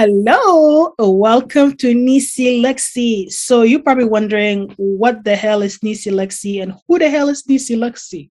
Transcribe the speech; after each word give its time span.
Hello, 0.00 0.94
welcome 0.98 1.76
to 1.76 1.92
Nisi 1.92 2.62
Lexi. 2.62 3.30
So 3.30 3.64
you're 3.64 3.82
probably 3.82 4.06
wondering 4.06 4.72
what 4.78 5.24
the 5.24 5.36
hell 5.36 5.60
is 5.60 5.82
Nisi 5.82 6.10
Lexi 6.10 6.62
and 6.62 6.72
who 6.88 6.98
the 6.98 7.10
hell 7.10 7.28
is 7.28 7.46
Nisi 7.46 7.76
Lexi? 7.76 8.30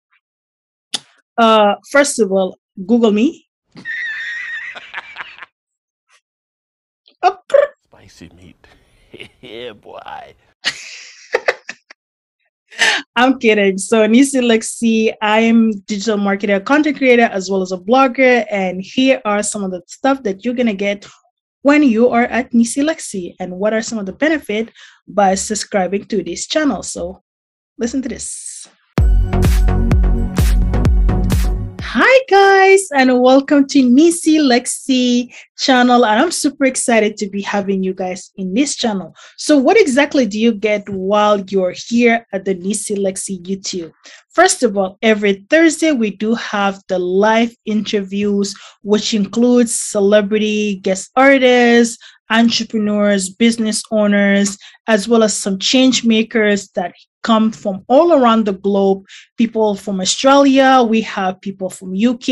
Uh, 1.35 1.74
first 1.89 2.20
of 2.20 2.31
all, 2.31 2.60
Google 2.85 3.12
me. 3.12 3.47
Oh. 7.24 7.39
Spicy 7.85 8.29
meat. 8.38 8.67
yeah, 9.42 9.71
boy. 9.71 10.35
I'm 13.16 13.39
kidding. 13.39 13.79
So 13.79 14.06
Nisi 14.06 14.39
Lexi, 14.39 15.16
I'm 15.20 15.71
digital 15.88 16.20
marketer, 16.20 16.63
content 16.63 16.99
creator, 16.99 17.23
as 17.23 17.49
well 17.49 17.63
as 17.63 17.71
a 17.71 17.77
blogger. 17.79 18.45
And 18.52 18.84
here 18.84 19.20
are 19.25 19.41
some 19.41 19.63
of 19.63 19.71
the 19.71 19.81
stuff 19.88 20.21
that 20.21 20.45
you're 20.45 20.53
gonna 20.53 20.75
get 20.75 21.07
when 21.65 21.81
you 21.81 22.09
are 22.09 22.29
at 22.29 22.53
Nisi 22.53 22.81
Lexi 22.81 23.33
and 23.39 23.57
what 23.57 23.73
are 23.73 23.81
some 23.81 23.97
of 23.97 24.05
the 24.05 24.13
benefit 24.13 24.69
by 25.07 25.33
subscribing 25.33 26.05
to 26.05 26.21
this 26.21 26.45
channel. 26.45 26.83
So 26.83 27.23
listen 27.79 28.03
to 28.03 28.09
this. 28.09 28.54
And 32.91 33.21
welcome 33.21 33.67
to 33.67 33.81
Nisi 33.81 34.38
Lexi 34.38 35.34
channel. 35.57 36.05
And 36.05 36.20
I'm 36.20 36.31
super 36.31 36.66
excited 36.66 37.17
to 37.17 37.30
be 37.30 37.41
having 37.41 37.84
you 37.84 37.93
guys 37.93 38.31
in 38.35 38.53
this 38.53 38.76
channel. 38.76 39.16
So, 39.38 39.57
what 39.57 39.80
exactly 39.80 40.26
do 40.26 40.39
you 40.39 40.52
get 40.52 40.88
while 40.90 41.41
you're 41.41 41.73
here 41.76 42.27
at 42.34 42.45
the 42.45 42.53
Nisi 42.53 42.95
Lexi 42.95 43.41
YouTube? 43.43 43.93
First 44.34 44.63
of 44.63 44.77
all, 44.77 44.98
every 45.02 45.45
Thursday 45.49 45.93
we 45.93 46.12
do 46.12 46.35
have 46.35 46.81
the 46.88 46.99
live 46.99 47.55
interviews, 47.66 48.54
which 48.82 49.13
includes 49.13 49.74
celebrity 49.74 50.76
guest 50.76 51.12
artists, 51.15 51.98
entrepreneurs, 52.29 53.29
business 53.29 53.84
owners, 53.91 54.57
as 54.87 55.07
well 55.07 55.23
as 55.23 55.35
some 55.35 55.59
change 55.59 56.04
makers 56.04 56.70
that 56.70 56.93
come 57.23 57.51
from 57.51 57.84
all 57.87 58.13
around 58.13 58.45
the 58.45 58.54
globe. 58.54 59.04
People 59.35 59.76
from 59.76 59.99
australia 59.99 60.85
we 60.87 61.01
have 61.01 61.41
people 61.41 61.70
from 61.70 61.96
uk 62.09 62.29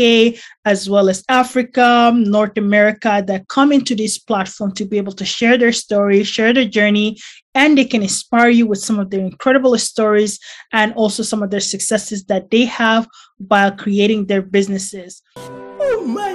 as 0.64 0.88
well 0.88 1.08
as 1.08 1.24
africa 1.28 2.12
north 2.14 2.56
america 2.56 3.22
that 3.26 3.46
come 3.48 3.72
into 3.72 3.94
this 3.94 4.18
platform 4.18 4.72
to 4.72 4.84
be 4.84 4.96
able 4.96 5.12
to 5.12 5.24
share 5.24 5.58
their 5.58 5.72
story 5.72 6.22
share 6.22 6.52
their 6.52 6.64
journey 6.64 7.16
and 7.54 7.78
they 7.78 7.84
can 7.84 8.02
inspire 8.02 8.48
you 8.48 8.66
with 8.66 8.80
some 8.80 8.98
of 8.98 9.10
their 9.10 9.20
incredible 9.20 9.76
stories 9.78 10.38
and 10.72 10.92
also 10.94 11.22
some 11.22 11.42
of 11.42 11.50
their 11.50 11.60
successes 11.60 12.24
that 12.24 12.50
they 12.50 12.64
have 12.64 13.06
while 13.38 13.70
creating 13.70 14.26
their 14.26 14.42
businesses. 14.42 15.22
Oh 15.36 16.04
my 16.06 16.33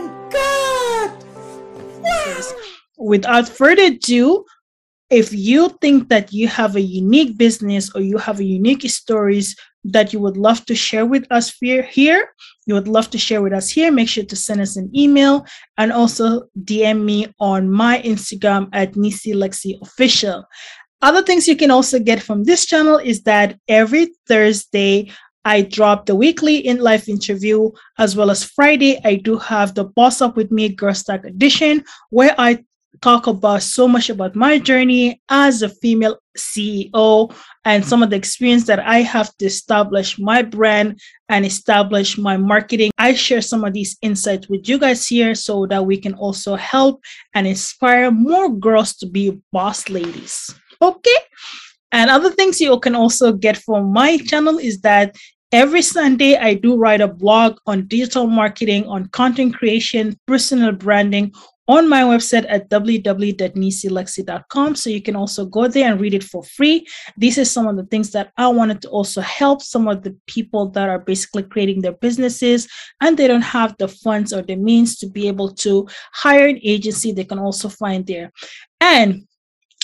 without 2.99 3.47
further 3.47 3.85
ado, 3.85 4.45
if 5.09 5.33
you 5.33 5.69
think 5.81 6.09
that 6.09 6.31
you 6.31 6.47
have 6.47 6.75
a 6.75 6.81
unique 6.81 7.37
business 7.37 7.89
or 7.95 8.01
you 8.01 8.17
have 8.19 8.39
a 8.39 8.43
unique 8.43 8.87
stories 8.89 9.55
that 9.85 10.13
you 10.13 10.19
would 10.19 10.37
love 10.37 10.65
to 10.65 10.75
share 10.75 11.05
with 11.05 11.25
us 11.31 11.51
here, 11.59 12.29
you 12.67 12.75
would 12.75 12.87
love 12.87 13.09
to 13.09 13.17
share 13.17 13.41
with 13.41 13.53
us 13.53 13.69
here, 13.69 13.91
make 13.91 14.09
sure 14.09 14.25
to 14.25 14.35
send 14.35 14.61
us 14.61 14.75
an 14.75 14.91
email 14.95 15.45
and 15.77 15.91
also 15.91 16.43
DM 16.63 17.03
me 17.03 17.33
on 17.39 17.71
my 17.71 18.01
Instagram 18.03 18.69
at 18.73 18.95
Nisi 18.95 19.33
Lexi 19.33 19.81
Official. 19.81 20.45
Other 21.01 21.23
things 21.23 21.47
you 21.47 21.55
can 21.55 21.71
also 21.71 21.97
get 21.97 22.21
from 22.21 22.43
this 22.43 22.65
channel 22.65 22.97
is 22.97 23.23
that 23.23 23.57
every 23.69 24.09
Thursday 24.27 25.09
I 25.45 25.61
drop 25.61 26.05
the 26.05 26.15
weekly 26.15 26.57
in 26.57 26.79
life 26.79 27.07
interview 27.07 27.71
as 27.97 28.15
well 28.15 28.29
as 28.29 28.43
Friday. 28.43 28.99
I 29.05 29.15
do 29.15 29.37
have 29.37 29.73
the 29.73 29.85
Boss 29.85 30.21
Up 30.21 30.35
with 30.35 30.51
Me 30.51 30.67
Girl 30.69 30.93
Stack 30.93 31.23
edition 31.23 31.85
where 32.09 32.35
I 32.37 32.65
talk 33.01 33.27
about 33.27 33.61
so 33.63 33.87
much 33.87 34.09
about 34.09 34.35
my 34.35 34.57
journey 34.59 35.21
as 35.29 35.61
a 35.61 35.69
female 35.69 36.17
CEO 36.37 37.33
and 37.65 37.85
some 37.85 38.03
of 38.03 38.09
the 38.09 38.15
experience 38.15 38.65
that 38.65 38.79
I 38.79 39.01
have 39.01 39.35
to 39.37 39.45
establish 39.45 40.17
my 40.19 40.41
brand 40.41 40.99
and 41.29 41.45
establish 41.45 42.17
my 42.17 42.37
marketing. 42.37 42.91
I 42.97 43.13
share 43.13 43.41
some 43.41 43.63
of 43.63 43.73
these 43.73 43.97
insights 44.01 44.49
with 44.49 44.67
you 44.67 44.79
guys 44.79 45.07
here 45.07 45.35
so 45.35 45.65
that 45.67 45.85
we 45.85 45.97
can 45.97 46.13
also 46.15 46.55
help 46.55 47.01
and 47.33 47.47
inspire 47.47 48.11
more 48.11 48.49
girls 48.49 48.95
to 48.97 49.05
be 49.05 49.39
boss 49.51 49.89
ladies. 49.89 50.53
Okay. 50.81 51.19
And 51.91 52.09
other 52.09 52.31
things 52.31 52.61
you 52.61 52.79
can 52.79 52.95
also 52.95 53.33
get 53.33 53.57
from 53.57 53.91
my 53.91 54.17
channel 54.17 54.57
is 54.57 54.81
that 54.81 55.15
every 55.51 55.81
Sunday 55.81 56.37
I 56.37 56.53
do 56.53 56.77
write 56.77 57.01
a 57.01 57.07
blog 57.07 57.57
on 57.65 57.87
digital 57.87 58.27
marketing, 58.27 58.85
on 58.87 59.07
content 59.07 59.55
creation, 59.55 60.17
personal 60.27 60.71
branding 60.71 61.33
on 61.69 61.87
my 61.87 62.01
website 62.01 62.45
at 62.49 62.67
www.nisilexi.com. 62.69 64.75
So 64.75 64.89
you 64.89 65.01
can 65.03 65.15
also 65.15 65.45
go 65.45 65.67
there 65.67 65.91
and 65.91 66.01
read 66.01 66.15
it 66.15 66.23
for 66.23 66.43
free. 66.43 66.87
These 67.15 67.37
are 67.37 67.45
some 67.45 67.67
of 67.67 67.77
the 67.77 67.85
things 67.85 68.09
that 68.11 68.31
I 68.37 68.47
wanted 68.47 68.81
to 68.81 68.89
also 68.89 69.21
help 69.21 69.61
some 69.61 69.87
of 69.87 70.01
the 70.01 70.17
people 70.25 70.69
that 70.71 70.89
are 70.89 70.97
basically 70.97 71.43
creating 71.43 71.81
their 71.81 71.93
businesses 71.93 72.67
and 73.01 73.15
they 73.15 73.27
don't 73.27 73.43
have 73.43 73.75
the 73.77 73.87
funds 73.87 74.33
or 74.33 74.41
the 74.41 74.55
means 74.55 74.97
to 74.97 75.07
be 75.07 75.27
able 75.27 75.53
to 75.55 75.87
hire 76.11 76.47
an 76.47 76.59
agency. 76.63 77.11
They 77.11 77.23
can 77.23 77.37
also 77.37 77.69
find 77.69 78.07
there. 78.07 78.31
And 78.81 79.27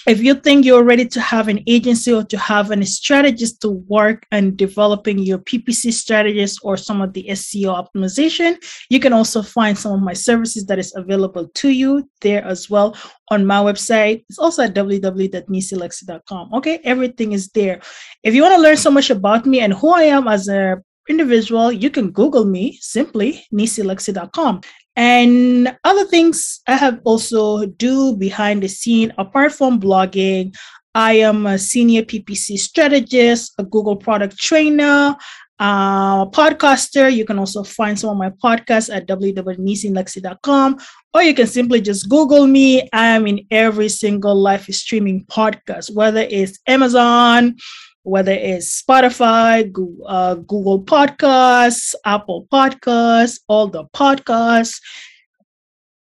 if 0.08 0.22
you 0.22 0.36
think 0.36 0.66
you're 0.66 0.84
ready 0.84 1.06
to 1.08 1.20
have 1.20 1.48
an 1.48 1.64
agency 1.68 2.14
or 2.14 2.24
to 2.24 2.38
have 2.38 2.72
a 2.72 2.86
strategist 2.86 3.62
to 3.62 3.70
work 3.88 4.26
and 4.32 4.56
developing 4.56 5.18
your 5.20 5.40
PPC 5.40 5.92
strategies 5.94 6.60
or 6.62 6.78
some 6.78 7.02
of 7.02 7.14
the 7.14 7.26
SEO 7.30 7.74
optimization, 7.74 8.56
you 8.90 9.00
can 9.00 9.14
also 9.14 9.42
find 9.42 9.78
some 9.78 9.94
of 9.94 10.02
my 10.02 10.14
services 10.14 10.66
that 10.68 10.78
is 10.78 10.94
available 10.96 11.48
to 11.56 11.70
you 11.70 12.08
there 12.22 12.44
as 12.46 12.70
well 12.70 12.96
on 13.30 13.46
my 13.46 13.58
website. 13.58 14.24
It's 14.30 14.40
also 14.40 14.64
at 14.64 14.76
www.nisilexi.com. 14.76 16.54
Okay, 16.54 16.80
everything 16.84 17.32
is 17.32 17.50
there. 17.50 17.82
If 18.24 18.36
you 18.36 18.44
want 18.44 18.56
to 18.56 18.62
learn 18.62 18.78
so 18.78 18.92
much 18.92 19.10
about 19.10 19.46
me 19.46 19.62
and 19.62 19.74
who 19.74 19.90
I 19.92 20.04
am 20.04 20.28
as 20.28 20.48
a 20.48 20.82
individual, 21.08 21.72
you 21.72 21.90
can 21.90 22.12
Google 22.12 22.46
me 22.46 22.78
simply 22.82 23.46
nisilexi.com 23.54 24.62
and 24.95 25.75
other 25.83 26.06
things 26.06 26.61
I 26.67 26.75
have 26.75 27.01
also 27.03 27.66
do 27.66 28.16
behind 28.16 28.63
the 28.63 28.67
scene 28.67 29.13
apart 29.17 29.51
from 29.51 29.79
blogging. 29.79 30.56
I 30.94 31.13
am 31.13 31.45
a 31.45 31.59
senior 31.59 32.03
PPC 32.03 32.57
strategist, 32.57 33.53
a 33.57 33.63
Google 33.63 33.97
product 33.97 34.38
trainer, 34.38 35.17
uh, 35.59 36.25
podcaster. 36.28 37.13
You 37.13 37.25
can 37.25 37.39
also 37.39 37.63
find 37.63 38.00
some 38.00 38.11
of 38.11 38.17
my 38.17 38.29
podcasts 38.29 38.94
at 38.94 39.07
www.nisilexi.com, 39.07 40.78
or 41.13 41.23
you 41.23 41.33
can 41.33 41.47
simply 41.47 41.81
just 41.81 42.09
Google 42.09 42.47
me. 42.47 42.88
I 42.94 43.07
am 43.07 43.27
in 43.27 43.45
every 43.51 43.89
single 43.89 44.35
live 44.35 44.66
streaming 44.66 45.25
podcast, 45.25 45.94
whether 45.94 46.22
it's 46.22 46.59
Amazon, 46.67 47.57
whether 48.06 48.32
it's 48.32 48.82
Spotify, 48.82 49.72
Google, 49.72 50.08
uh, 50.08 50.36
Google 50.36 50.84
Podcasts, 50.84 51.96
Apple 52.06 52.48
Podcasts, 52.54 53.40
all 53.48 53.68
the 53.68 53.86
podcasts. 53.96 54.80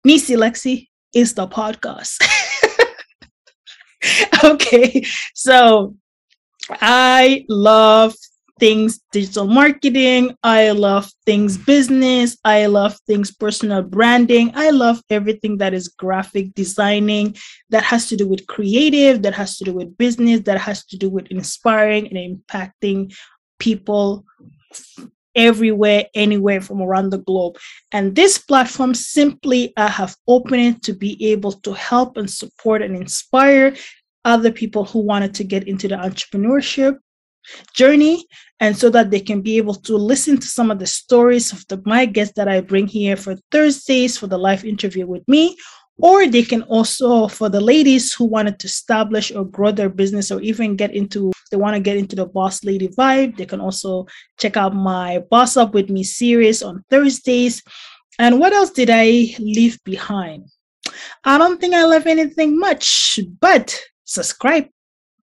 Nisi 0.05 0.37
Lexi 0.37 0.89
is 1.15 1.33
the 1.33 1.49
podcast. 1.49 2.23
okay, 4.45 5.03
so 5.35 5.97
I 6.71 7.47
love 7.49 8.15
things 8.59 9.01
digital 9.13 9.47
marketing. 9.47 10.37
I 10.43 10.71
love 10.71 11.11
things 11.27 11.57
business. 11.57 12.37
I 12.45 12.67
love 12.67 12.97
things 13.07 13.35
personal 13.35 13.83
branding. 13.83 14.53
I 14.55 14.71
love 14.71 15.03
everything 15.11 15.59
that 15.59 15.75
is 15.75 15.89
graphic 15.89 16.55
designing, 16.55 17.37
that 17.71 17.83
has 17.83 18.09
to 18.09 18.17
do 18.17 18.29
with 18.29 18.47
creative, 18.47 19.23
that 19.23 19.35
has 19.35 19.57
to 19.59 19.65
do 19.65 19.75
with 19.75 19.97
business, 19.99 20.41
that 20.41 20.59
has 20.59 20.85
to 20.87 20.97
do 20.97 21.11
with 21.11 21.27
inspiring 21.29 22.09
and 22.09 22.39
impacting 22.39 23.15
people 23.59 24.25
everywhere, 25.35 26.07
anywhere 26.15 26.61
from 26.61 26.81
around 26.81 27.11
the 27.11 27.19
globe. 27.19 27.59
And 27.93 28.15
this 28.15 28.39
platform 28.39 28.95
simply 28.95 29.73
I 29.77 29.89
have 29.89 30.17
opened 30.29 30.63
it 30.63 30.83
to 30.85 30.95
be 30.95 31.33
able 31.33 31.53
to 31.53 31.73
help 31.73 32.17
and 32.17 32.31
support 32.31 32.83
and 32.83 32.97
inspire 32.97 33.75
other 34.25 34.53
people 34.53 34.85
who 34.85 35.01
wanted 35.01 35.35
to 35.35 35.45
get 35.45 35.69
into 35.69 35.89
the 35.89 35.97
entrepreneurship 35.97 36.99
journey 37.75 38.27
and 38.61 38.77
so 38.77 38.89
that 38.91 39.11
they 39.11 39.21
can 39.21 39.41
be 39.41 39.57
able 39.57 39.75
to 39.75 39.97
listen 39.97 40.39
to 40.39 40.47
some 40.47 40.71
of 40.71 40.79
the 40.79 40.87
stories 40.87 41.53
of 41.53 41.67
the, 41.69 41.81
my 41.85 42.07
guests 42.07 42.35
that 42.37 42.49
I 42.49 42.61
bring 42.61 42.87
here 42.87 43.17
for 43.17 43.37
Thursdays 43.51 44.17
for 44.19 44.27
the 44.27 44.39
live 44.39 44.65
interview 44.65 45.07
with 45.07 45.27
me 45.29 45.57
or 45.99 46.27
they 46.27 46.43
can 46.43 46.63
also 46.63 47.29
for 47.29 47.49
the 47.49 47.61
ladies 47.61 48.13
who 48.13 48.25
wanted 48.25 48.59
to 48.59 48.67
establish 48.67 49.31
or 49.33 49.45
grow 49.45 49.71
their 49.71 49.89
business 49.89 50.31
or 50.31 50.41
even 50.41 50.77
get 50.77 50.95
into 50.95 51.33
they 51.51 51.57
want 51.57 51.75
to 51.75 51.81
get 51.81 51.97
into 51.97 52.17
the 52.17 52.27
boss 52.27 52.65
lady 52.65 52.89
vibe 52.89 53.37
they 53.37 53.47
can 53.47 53.61
also 53.61 54.07
check 54.39 54.57
out 54.57 54.75
my 54.75 55.21
boss 55.31 55.57
up 55.57 55.75
with 55.75 55.91
me 55.91 56.03
series 56.03 56.63
on 56.63 56.85
thursdays. 56.91 57.63
And 58.19 58.39
what 58.39 58.53
else 58.53 58.71
did 58.71 58.91
i 58.91 59.35
leave 59.39 59.79
behind? 59.85 60.47
I 61.25 61.39
don't 61.39 61.61
think 61.61 61.75
i 61.75 61.85
left 61.85 62.07
anything 62.07 62.59
much 62.59 63.19
but 63.41 63.79
subscribe 64.05 64.69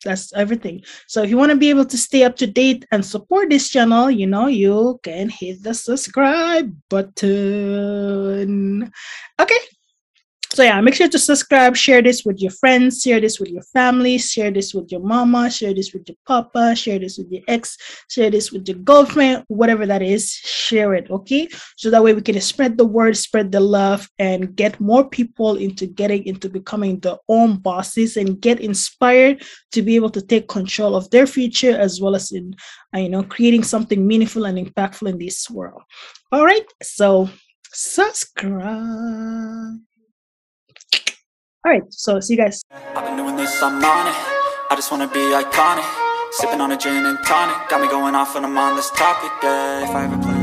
that's 0.04 0.34
everything. 0.34 0.84
So 1.08 1.24
if 1.24 1.30
you 1.30 1.38
want 1.38 1.52
to 1.52 1.58
be 1.58 1.70
able 1.70 1.86
to 1.86 1.98
stay 1.98 2.24
up 2.24 2.36
to 2.38 2.48
date 2.48 2.86
and 2.92 3.06
support 3.06 3.50
this 3.50 3.70
channel 3.70 4.10
you 4.10 4.28
know 4.28 4.48
you 4.48 5.00
can 5.04 5.30
hit 5.30 5.64
the 5.64 5.74
subscribe 5.74 6.74
button. 6.90 8.92
Okay 9.40 9.60
so 10.52 10.64
yeah, 10.64 10.82
make 10.82 10.96
sure 10.96 11.08
to 11.08 11.20
subscribe, 11.20 11.78
share 11.78 12.02
this 12.02 12.26
with 12.26 12.40
your 12.40 12.50
friends, 12.50 13.04
share 13.04 13.22
this 13.22 13.40
with 13.40 13.50
your 13.50 13.62
family, 13.62 14.18
share 14.18 14.50
this 14.50 14.74
with 14.74 14.92
your 14.92 15.02
mama, 15.02 15.52
share 15.52 15.76
this 15.76 15.94
with 15.94 16.10
your 16.10 16.18
papa, 16.26 16.76
share 16.76 16.98
this 16.98 17.20
with 17.20 17.32
your 17.32 17.44
ex, 17.48 17.78
share 18.10 18.32
this 18.32 18.52
with 18.52 18.68
your 18.68 18.78
girlfriend, 18.80 19.44
whatever 19.48 19.86
that 19.86 20.02
is, 20.02 20.32
share 20.32 20.96
it, 20.96 21.08
okay? 21.12 21.48
So 21.78 21.92
that 21.92 22.04
way 22.04 22.16
we 22.16 22.24
can 22.24 22.42
spread 22.42 22.80
the 22.80 22.86
word, 22.86 23.16
spread 23.16 23.52
the 23.52 23.60
love, 23.60 24.10
and 24.18 24.56
get 24.56 24.80
more 24.80 25.08
people 25.08 25.56
into 25.58 25.86
getting 25.86 26.26
into 26.26 26.50
becoming 26.50 27.00
their 27.00 27.18
own 27.28 27.58
bosses 27.58 28.18
and 28.18 28.42
get 28.42 28.60
inspired 28.60 29.44
to 29.74 29.84
be 29.84 29.96
able 29.96 30.10
to 30.10 30.22
take 30.22 30.48
control 30.48 30.96
of 30.96 31.08
their 31.12 31.28
future 31.28 31.78
as 31.78 32.02
well 32.02 32.16
as 32.16 32.32
in 32.32 32.56
uh, 32.96 33.00
you 33.00 33.10
know 33.10 33.22
creating 33.22 33.64
something 33.64 34.06
meaningful 34.06 34.46
and 34.46 34.58
impactful 34.58 35.08
in 35.08 35.20
this 35.20 35.48
world. 35.48 35.84
All 36.32 36.44
right, 36.44 36.66
so 36.82 37.30
subscribe. 37.72 38.70
All 41.66 41.72
right, 41.74 41.84
so 41.90 42.20
see 42.22 42.36
you 42.36 42.40
guys. 42.40 42.64
I've 42.72 43.06
been 43.06 43.18
doing 43.18 43.36
this, 43.36 43.62
I'm 43.62 43.84
on 43.84 44.08
it. 44.08 44.16
I 44.72 44.76
just 44.76 44.92
wanna 44.92 45.08
be 45.08 45.20
iconic. 45.20 45.84
Sipping 46.32 46.62
on 46.62 46.72
a 46.72 46.78
gin 46.78 47.06
and 47.06 47.18
tonic. 47.26 47.68
Got 47.70 47.82
me 47.82 47.88
going 47.90 48.16
off 48.16 48.36
when 48.36 48.46
I'm 48.46 48.58
on 48.58 48.78
this 48.78 48.90
topic, 48.92 49.32
yeah. 49.44 49.84
If 49.84 49.90
I 49.90 50.06
ever 50.06 50.18
play 50.22 50.39